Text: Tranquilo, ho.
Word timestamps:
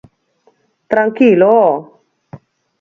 Tranquilo, 0.93 1.47
ho. 1.61 1.71